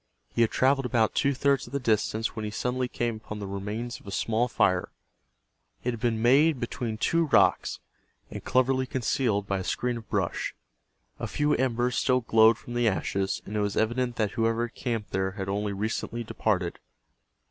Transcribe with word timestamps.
He 0.33 0.41
had 0.41 0.49
traveled 0.49 0.87
about 0.87 1.13
two 1.13 1.35
thirds 1.35 1.67
of 1.67 1.73
the 1.73 1.79
distance 1.79 2.35
when 2.35 2.43
he 2.43 2.49
suddenly 2.49 2.87
came 2.87 3.17
upon 3.17 3.37
the 3.37 3.45
remains 3.45 3.99
of 3.99 4.07
a 4.07 4.11
small 4.11 4.47
fire. 4.47 4.89
It 5.83 5.91
had 5.91 5.99
been 5.99 6.23
made 6.23 6.59
between 6.59 6.97
two 6.97 7.25
rocks, 7.27 7.77
and 8.31 8.43
cleverly 8.43 8.87
concealed 8.87 9.45
by 9.45 9.59
a 9.59 9.63
screen 9.63 9.97
of 9.97 10.09
brush. 10.09 10.55
A 11.19 11.27
few 11.27 11.53
embers 11.53 11.97
still 11.99 12.21
glowed 12.21 12.57
from 12.57 12.73
the 12.73 12.87
ashes, 12.87 13.43
and 13.45 13.55
it 13.55 13.59
was 13.61 13.77
evident 13.77 14.15
that 14.15 14.31
whoever 14.31 14.65
had 14.65 14.73
camped 14.75 15.11
there 15.11 15.33
had 15.33 15.47
only 15.47 15.71
recently 15.71 16.23
departed. 16.23 16.79